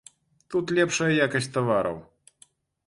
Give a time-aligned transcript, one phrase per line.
[0.53, 2.03] Тут лепшая якасць тавараў.